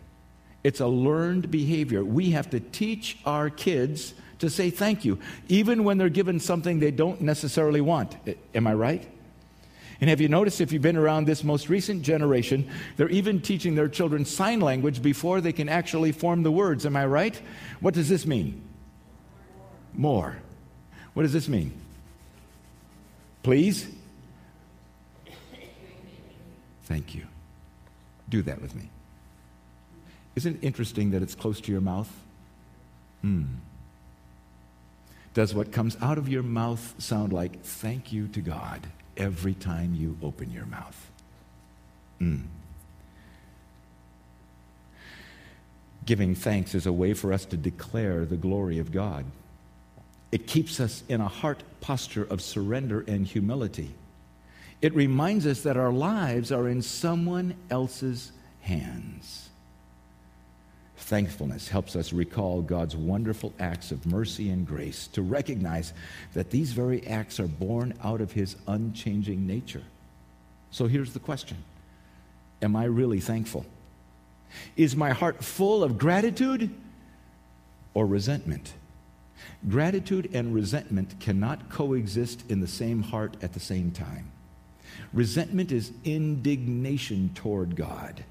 [0.63, 2.05] it's a learned behavior.
[2.05, 5.19] We have to teach our kids to say thank you,
[5.49, 8.17] even when they're given something they don't necessarily want.
[8.55, 9.07] Am I right?
[10.01, 13.75] And have you noticed if you've been around this most recent generation, they're even teaching
[13.75, 16.87] their children sign language before they can actually form the words.
[16.87, 17.39] Am I right?
[17.81, 18.63] What does this mean?
[19.93, 20.39] More.
[21.13, 21.73] What does this mean?
[23.43, 23.89] Please?
[26.85, 27.27] Thank you.
[28.29, 28.89] Do that with me.
[30.37, 32.11] Isn't it interesting that it's close to your mouth?
[33.23, 33.45] Hmm.
[35.35, 39.95] Does what comes out of your mouth sound like thank you to God every time
[39.95, 41.11] you open your mouth?
[42.19, 42.39] Hmm.
[46.07, 49.25] Giving thanks is a way for us to declare the glory of God.
[50.33, 53.95] It keeps us in a heart posture of surrender and humility.
[54.81, 59.50] It reminds us that our lives are in someone else's hands.
[61.01, 65.93] Thankfulness helps us recall God's wonderful acts of mercy and grace, to recognize
[66.35, 69.83] that these very acts are born out of His unchanging nature.
[70.71, 71.57] So here's the question
[72.63, 73.67] Am I really thankful?
[74.77, 76.71] Is my heart full of gratitude
[77.95, 78.75] or resentment?
[79.69, 84.31] Gratitude and resentment cannot coexist in the same heart at the same time.
[85.13, 88.25] Resentment is indignation toward God.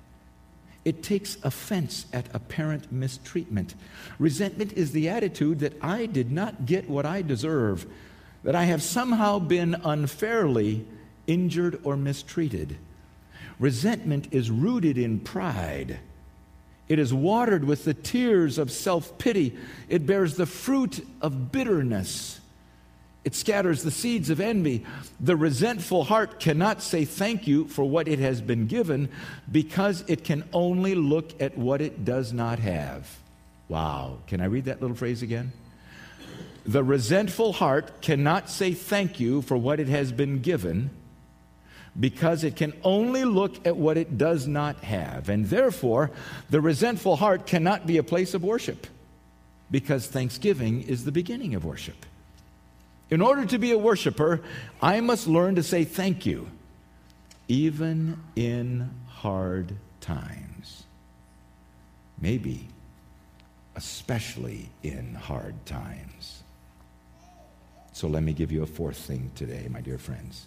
[0.85, 3.75] It takes offense at apparent mistreatment.
[4.17, 7.85] Resentment is the attitude that I did not get what I deserve,
[8.43, 10.85] that I have somehow been unfairly
[11.27, 12.77] injured or mistreated.
[13.59, 15.99] Resentment is rooted in pride.
[16.87, 19.57] It is watered with the tears of self pity.
[19.89, 22.38] It bears the fruit of bitterness.
[23.29, 24.83] It scatters the seeds of envy.
[25.19, 29.07] The resentful heart cannot say thank you for what it has been given
[29.51, 33.19] because it can only look at what it does not have.
[33.67, 34.17] Wow.
[34.25, 35.51] Can I read that little phrase again?
[36.65, 40.89] The resentful heart cannot say thank you for what it has been given
[41.99, 45.29] because it can only look at what it does not have.
[45.29, 46.09] And therefore,
[46.49, 48.87] the resentful heart cannot be a place of worship
[49.69, 52.07] because thanksgiving is the beginning of worship.
[53.09, 54.41] In order to be a worshiper,
[54.81, 56.47] I must learn to say thank you,
[57.47, 60.83] even in hard times.
[62.21, 62.67] Maybe,
[63.75, 66.43] especially in hard times.
[67.93, 70.45] So let me give you a fourth thing today, my dear friends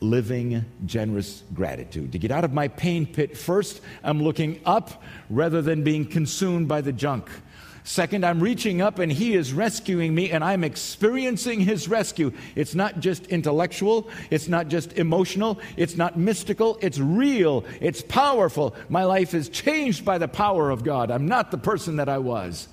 [0.00, 2.12] living generous gratitude.
[2.12, 6.68] To get out of my pain pit, first, I'm looking up rather than being consumed
[6.68, 7.30] by the junk.
[7.90, 12.32] Second, I'm reaching up and He is rescuing me and I'm experiencing His rescue.
[12.54, 18.76] It's not just intellectual, it's not just emotional, it's not mystical, it's real, it's powerful.
[18.88, 21.10] My life is changed by the power of God.
[21.10, 22.68] I'm not the person that I was.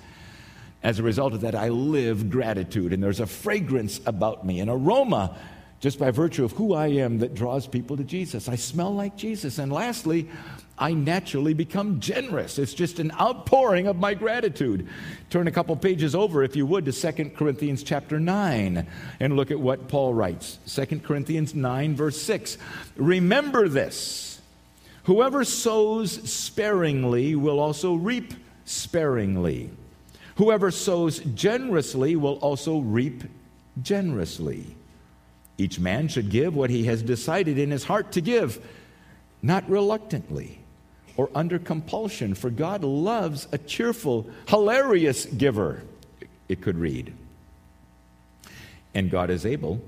[0.84, 4.68] As a result of that, I live gratitude and there's a fragrance about me, an
[4.68, 5.36] aroma
[5.80, 8.48] just by virtue of who I am that draws people to Jesus.
[8.48, 9.58] I smell like Jesus.
[9.58, 10.28] And lastly,
[10.78, 12.58] I naturally become generous.
[12.58, 14.88] It's just an outpouring of my gratitude.
[15.28, 18.86] Turn a couple pages over, if you would, to 2 Corinthians chapter 9
[19.18, 20.58] and look at what Paul writes.
[20.72, 22.58] 2 Corinthians 9, verse 6.
[22.96, 24.40] Remember this
[25.04, 29.70] whoever sows sparingly will also reap sparingly.
[30.36, 33.24] Whoever sows generously will also reap
[33.82, 34.76] generously.
[35.56, 38.64] Each man should give what he has decided in his heart to give,
[39.42, 40.60] not reluctantly
[41.18, 45.82] or under compulsion, for God loves a cheerful, hilarious giver,
[46.48, 47.12] it could read.
[48.94, 49.82] And God is able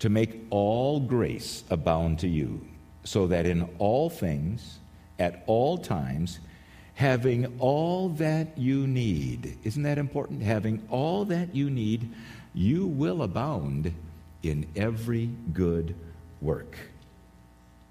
[0.00, 2.60] to make all grace abound to you,
[3.04, 4.78] so that in all things,
[5.18, 6.40] at all times,
[6.94, 10.42] having all that you need, isn't that important?
[10.42, 12.12] Having all that you need,
[12.52, 13.94] you will abound
[14.42, 15.94] in every good
[16.42, 16.76] work.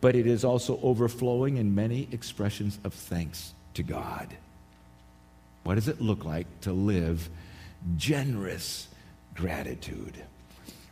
[0.00, 4.28] but it is also overflowing in many expressions of thanks to God.
[5.64, 7.28] What does it look like to live
[7.96, 8.88] generous
[9.34, 10.14] gratitude?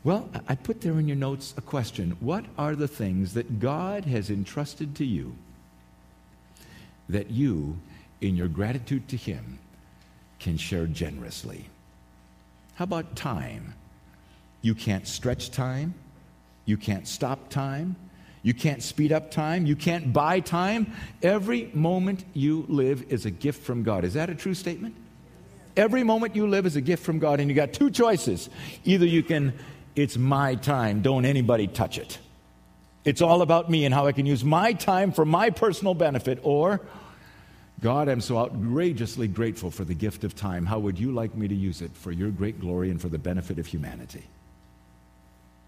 [0.05, 2.17] Well, I put there in your notes a question.
[2.21, 5.35] What are the things that God has entrusted to you
[7.09, 7.79] that you,
[8.21, 9.59] in your gratitude to Him,
[10.39, 11.67] can share generously?
[12.75, 13.75] How about time?
[14.63, 15.95] You can't stretch time.
[16.67, 17.97] You can't stop time.
[18.47, 19.67] You can't speed up time.
[19.67, 20.93] You can't buy time.
[21.21, 24.05] Every moment you live is a gift from God.
[24.05, 24.95] Is that a true statement?
[25.77, 28.49] Every moment you live is a gift from God, and you got two choices.
[28.85, 29.53] Either you can
[29.97, 31.03] it's my time.
[31.03, 32.21] Don't anybody touch it.
[33.05, 36.39] It's all about me and how I can use my time for my personal benefit.
[36.45, 36.81] Or,
[37.81, 40.67] God, I'm so outrageously grateful for the gift of time.
[40.67, 43.19] How would you like me to use it for your great glory and for the
[43.19, 44.23] benefit of humanity?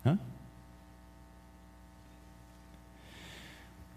[0.05, 0.15] Huh?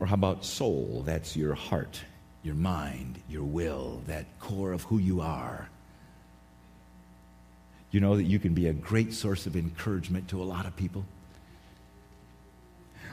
[0.02, 1.04] Or how about soul?
[1.06, 2.02] That's your heart,
[2.44, 5.70] your mind, your will, that core of who you are
[7.92, 10.76] you know that you can be a great source of encouragement to a lot of
[10.76, 11.06] people?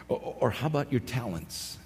[0.09, 1.77] Or, or, how about your talents?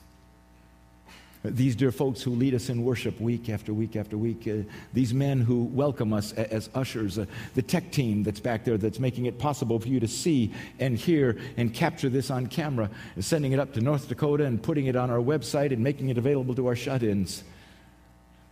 [1.45, 4.63] These dear folks who lead us in worship week after week after week, uh,
[4.93, 7.27] these men who welcome us as ushers, uh,
[7.57, 10.97] the tech team that's back there that's making it possible for you to see and
[10.97, 12.89] hear and capture this on camera,
[13.19, 16.19] sending it up to North Dakota and putting it on our website and making it
[16.19, 17.43] available to our shut ins.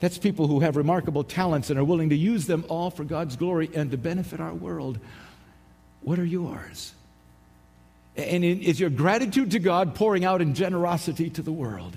[0.01, 3.37] That's people who have remarkable talents and are willing to use them all for God's
[3.37, 4.99] glory and to benefit our world.
[6.01, 6.93] What are yours?
[8.17, 11.97] And is your gratitude to God pouring out in generosity to the world?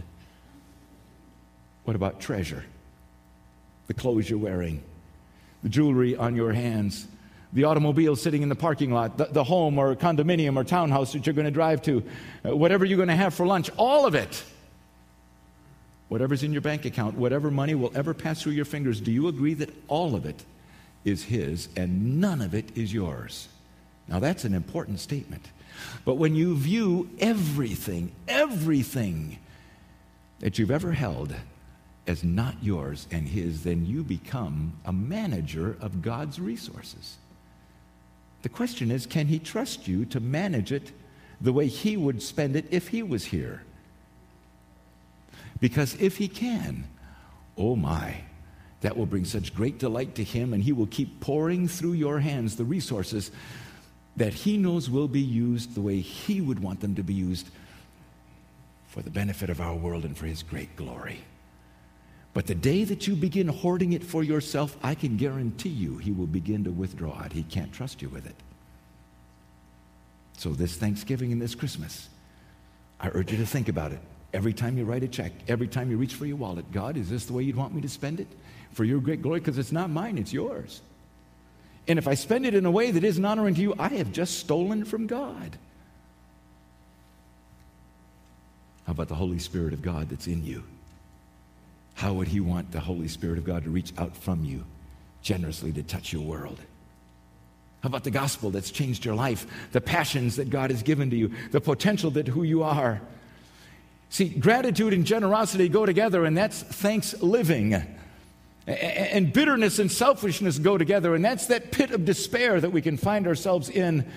[1.83, 2.63] What about treasure?
[3.87, 4.81] The clothes you're wearing,
[5.61, 7.07] the jewelry on your hands,
[7.51, 11.25] the automobile sitting in the parking lot, the, the home or condominium or townhouse that
[11.25, 12.03] you're going to drive to,
[12.45, 14.43] uh, whatever you're going to have for lunch, all of it
[16.13, 19.27] whatever's in your bank account, whatever money will ever pass through your fingers, do you
[19.27, 20.45] agree that all of it
[21.03, 23.47] is His and none of it is yours?
[24.07, 25.43] Now, that's an important statement.
[26.05, 29.39] But when you view everything, everything
[30.39, 31.33] that you've ever held
[32.07, 37.17] as not yours and His, then you become a manager of God's resources.
[38.41, 40.91] The question is can He trust you to manage it
[41.39, 43.63] the way He would spend it if He was here?
[45.63, 46.83] Because if he can,
[47.57, 48.17] oh my,
[48.81, 52.19] that will bring such great delight to him, and he will keep pouring through your
[52.19, 53.31] hands the resources
[54.17, 57.47] that he knows will be used the way he would want them to be used
[58.87, 61.21] for the benefit of our world and for his great glory.
[62.33, 66.11] But the day that you begin hoarding it for yourself, I can guarantee you he
[66.11, 67.31] will begin to withdraw it.
[67.31, 68.35] He can't trust you with it.
[70.37, 72.09] So, this Thanksgiving and this Christmas,
[72.99, 73.99] I urge you to think about it.
[74.33, 77.07] Every time you write a check, every time you reach for your wallet, God, is
[77.07, 78.27] this the way you'd want me to spend it?
[78.71, 79.39] For your great glory?
[79.39, 80.81] Because it's not mine, it's yours.
[81.87, 84.11] And if I spend it in a way that isn't honoring to you, I have
[84.11, 85.57] just stolen from God.
[88.87, 90.63] How about the Holy Spirit of God that's in you?
[91.95, 94.65] How would He want the Holy Spirit of God to reach out from you
[95.21, 96.59] generously to touch your world?
[97.81, 99.45] How about the gospel that's changed your life?
[99.73, 103.01] The passions that God has given to you, the potential that who you are.
[104.09, 107.75] See, gratitude and generosity go together, and that's thanks living.
[108.65, 112.95] And bitterness and selfishness go together, and that's that pit of despair that we can
[112.95, 114.09] find ourselves in.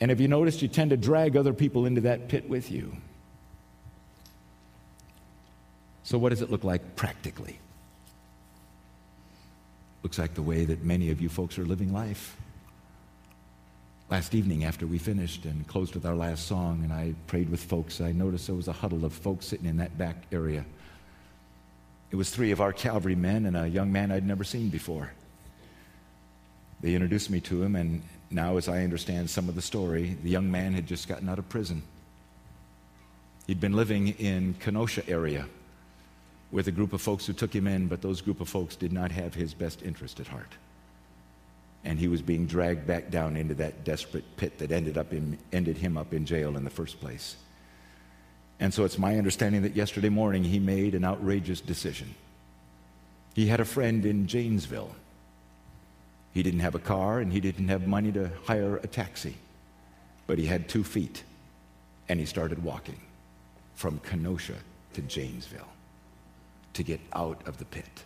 [0.00, 2.96] And have you noticed you tend to drag other people into that pit with you?
[6.10, 7.60] So, what does it look like practically?
[10.02, 12.36] Looks like the way that many of you folks are living life.
[14.10, 17.62] Last evening, after we finished and closed with our last song, and I prayed with
[17.62, 20.64] folks, I noticed there was a huddle of folks sitting in that back area.
[22.10, 25.12] It was three of our Calvary men and a young man I'd never seen before.
[26.80, 28.02] They introduced me to him, and
[28.32, 31.38] now, as I understand some of the story, the young man had just gotten out
[31.38, 31.84] of prison.
[33.46, 35.46] He'd been living in Kenosha area
[36.52, 38.92] with a group of folks who took him in, but those group of folks did
[38.92, 40.56] not have his best interest at heart
[41.84, 45.38] and he was being dragged back down into that desperate pit that ended, up in,
[45.52, 47.36] ended him up in jail in the first place.
[48.58, 52.14] And so it's my understanding that yesterday morning he made an outrageous decision.
[53.34, 54.94] He had a friend in Janesville.
[56.34, 59.36] He didn't have a car and he didn't have money to hire a taxi,
[60.26, 61.24] but he had two feet
[62.08, 63.00] and he started walking
[63.74, 64.56] from Kenosha
[64.92, 65.68] to Janesville
[66.74, 68.04] to get out of the pit.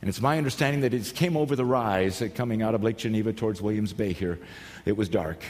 [0.00, 2.98] And it's my understanding that it came over the rise uh, coming out of Lake
[2.98, 4.38] Geneva towards Williams Bay here.
[4.84, 5.42] It was dark.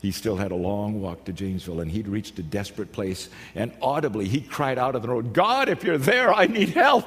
[0.00, 3.28] He still had a long walk to Janesville, and he'd reached a desperate place.
[3.54, 7.04] And audibly, he cried out of the road, God, if you're there, I need help.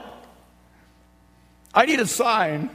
[1.73, 2.69] I need a sign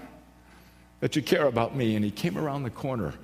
[0.99, 1.97] that you care about me.
[1.97, 3.15] And he came around the corner,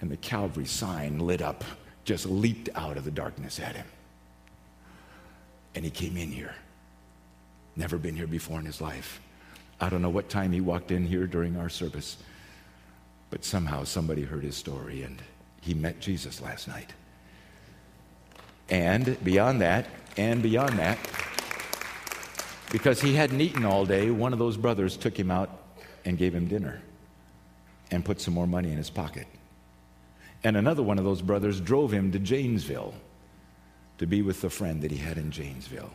[0.00, 1.62] And the Calvary sign lit up,
[2.04, 3.86] just leaped out of the darkness at him.
[5.74, 6.54] And he came in here.
[7.76, 9.20] Never been here before in his life.
[9.80, 12.16] I don't know what time he walked in here during our service,
[13.30, 15.20] but somehow somebody heard his story and
[15.60, 16.92] he met Jesus last night.
[18.68, 20.98] And beyond that, and beyond that,
[22.70, 25.50] because he hadn't eaten all day, one of those brothers took him out
[26.04, 26.80] and gave him dinner
[27.90, 29.26] and put some more money in his pocket.
[30.44, 32.94] And another one of those brothers drove him to Janesville
[33.98, 35.90] to be with the friend that he had in Janesville.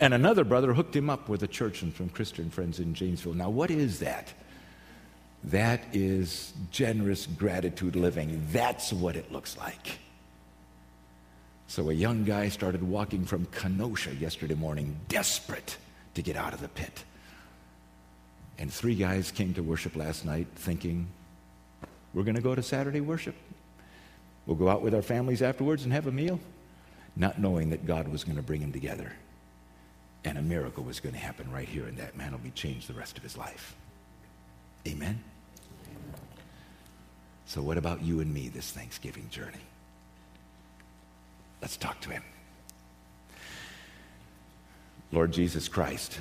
[0.00, 3.34] And another brother hooked him up with a church and some Christian friends in Janesville.
[3.34, 4.32] Now, what is that?
[5.44, 8.46] That is generous gratitude living.
[8.50, 9.98] That's what it looks like.
[11.66, 15.76] So a young guy started walking from Kenosha yesterday morning, desperate
[16.14, 17.04] to get out of the pit.
[18.58, 21.06] And three guys came to worship last night thinking,
[22.12, 23.36] we're going to go to Saturday worship.
[24.46, 26.40] We'll go out with our families afterwards and have a meal,
[27.16, 29.12] not knowing that God was going to bring them together.
[30.24, 32.88] And a miracle was going to happen right here, and that man will be changed
[32.88, 33.74] the rest of his life.
[34.86, 35.22] Amen?
[37.46, 39.64] So, what about you and me this Thanksgiving journey?
[41.60, 42.22] Let's talk to him.
[45.12, 46.18] Lord Jesus Christ,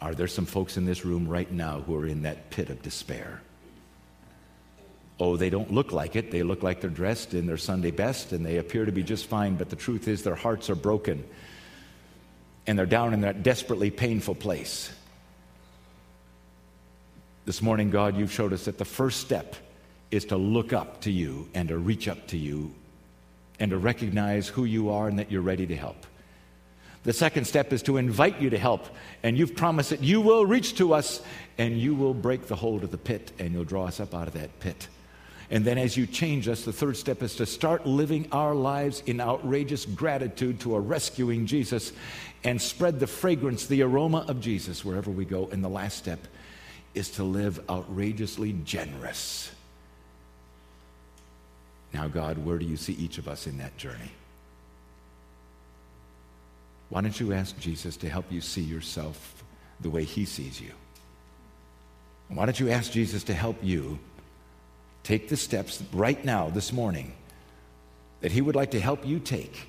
[0.00, 2.82] are there some folks in this room right now who are in that pit of
[2.82, 3.42] despair?
[5.24, 6.32] Oh, they don't look like it.
[6.32, 9.26] They look like they're dressed in their Sunday best and they appear to be just
[9.26, 11.22] fine, but the truth is their hearts are broken
[12.66, 14.90] and they're down in that desperately painful place.
[17.44, 19.54] This morning, God, you've showed us that the first step
[20.10, 22.74] is to look up to you and to reach up to you
[23.60, 26.04] and to recognize who you are and that you're ready to help.
[27.04, 28.88] The second step is to invite you to help,
[29.22, 31.22] and you've promised that you will reach to us
[31.58, 34.26] and you will break the hold of the pit and you'll draw us up out
[34.26, 34.88] of that pit.
[35.52, 39.02] And then, as you change us, the third step is to start living our lives
[39.04, 41.92] in outrageous gratitude to a rescuing Jesus
[42.42, 45.50] and spread the fragrance, the aroma of Jesus wherever we go.
[45.52, 46.26] And the last step
[46.94, 49.52] is to live outrageously generous.
[51.92, 54.10] Now, God, where do you see each of us in that journey?
[56.88, 59.44] Why don't you ask Jesus to help you see yourself
[59.82, 60.72] the way he sees you?
[62.28, 63.98] Why don't you ask Jesus to help you
[65.02, 67.12] take the steps right now, this morning,
[68.20, 69.68] that he would like to help you take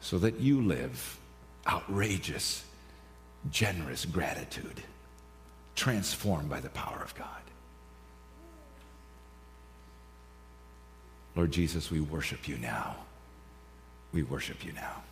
[0.00, 1.18] so that you live
[1.66, 2.64] outrageous,
[3.50, 4.82] generous gratitude?
[5.78, 7.26] transformed by the power of God.
[11.36, 12.96] Lord Jesus, we worship you now.
[14.12, 15.02] We worship you now.